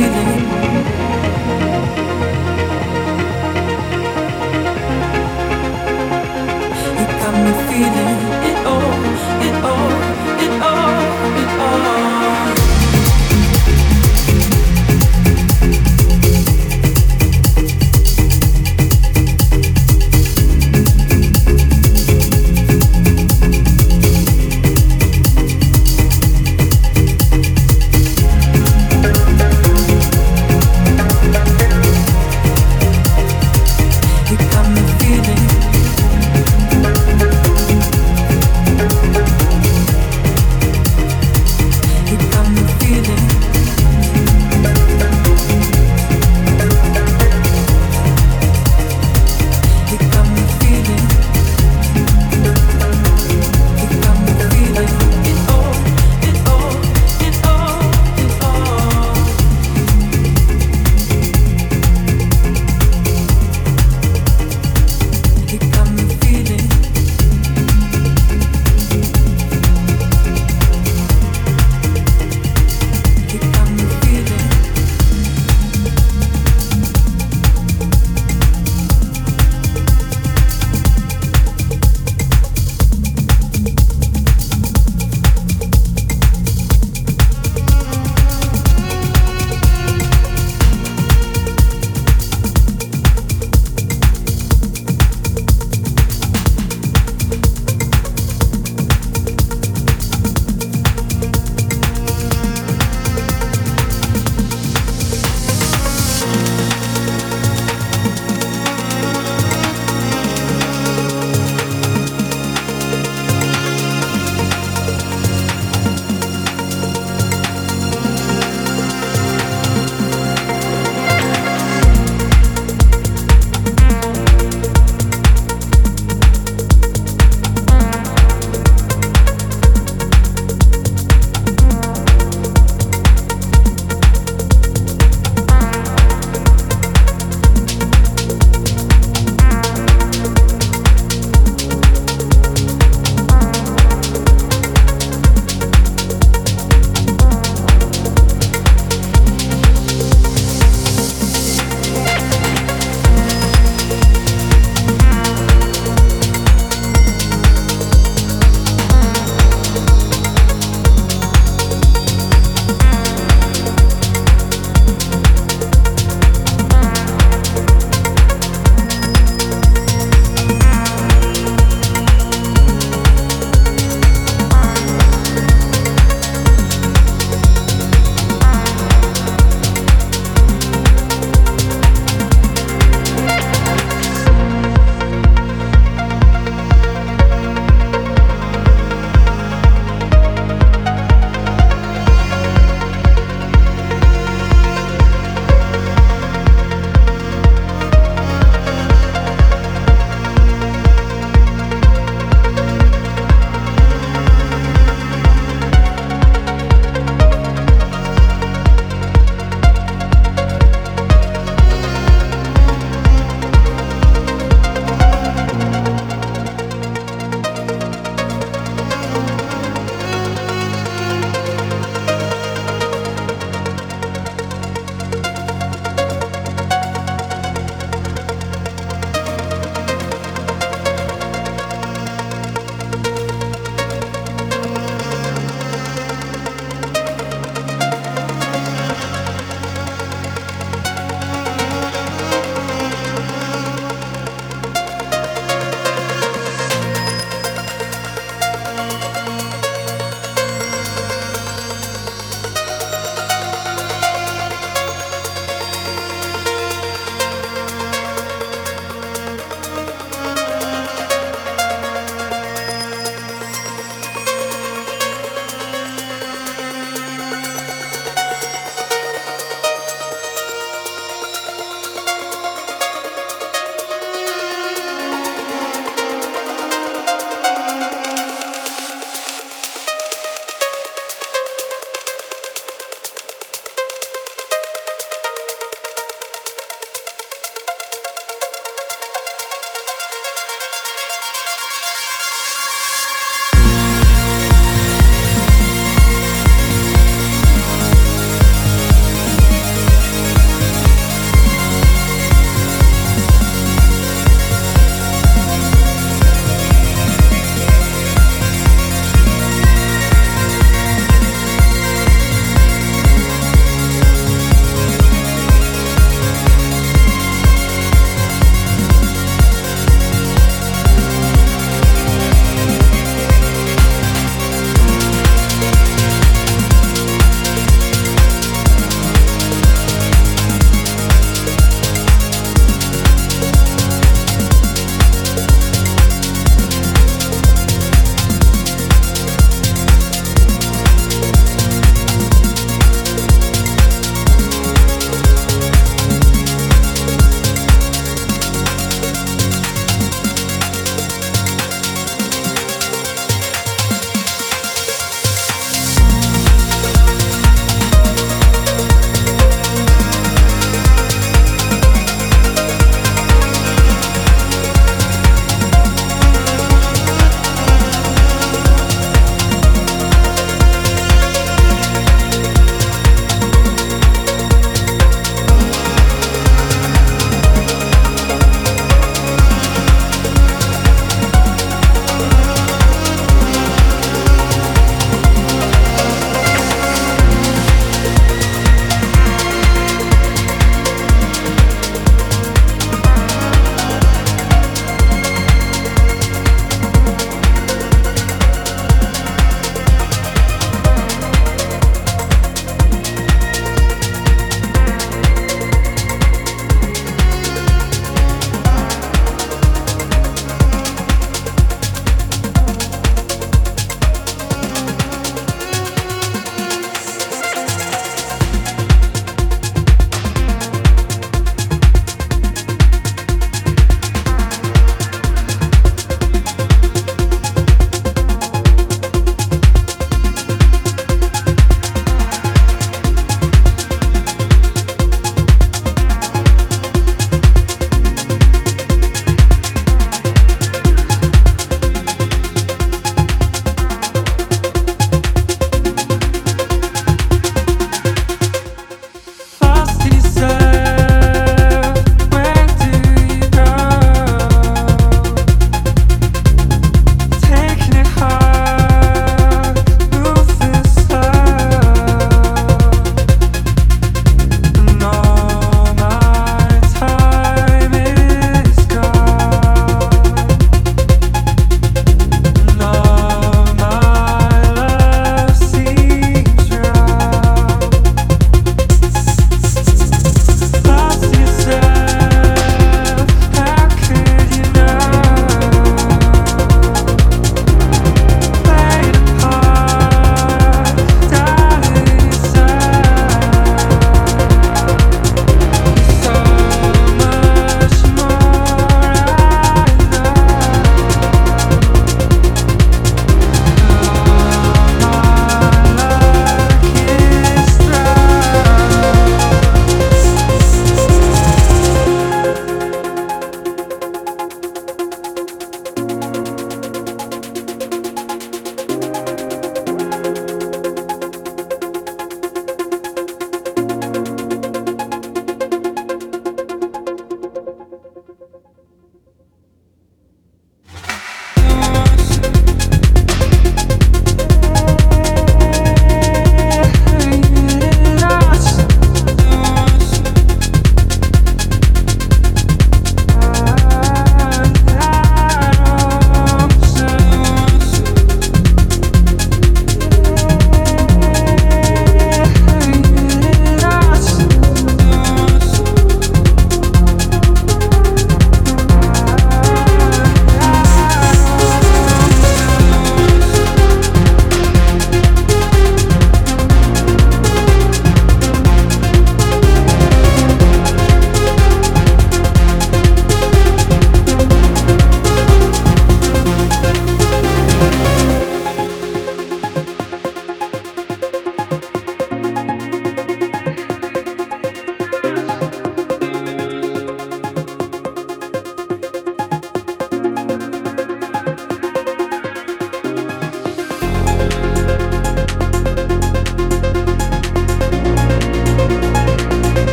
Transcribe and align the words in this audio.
You. 0.00 0.39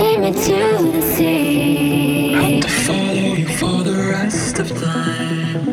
take 0.00 0.18
me 0.18 0.32
to 0.32 0.92
the 0.92 1.02
sea. 1.14 2.34
I 2.34 2.60
to 2.60 2.68
follow 2.68 3.34
you 3.40 3.48
for 3.58 3.82
the 3.88 3.96
rest 4.14 4.58
of 4.58 4.68
time. 4.80 5.64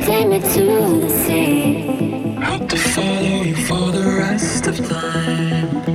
Take 0.00 0.28
me 0.32 0.40
to 0.54 0.64
the 1.04 1.10
sea. 1.22 2.36
I 2.38 2.58
to 2.58 2.76
follow 2.76 3.36
you 3.50 3.56
for 3.68 3.92
the 3.92 4.04
rest 4.18 4.66
of 4.66 4.76
time. 4.88 5.93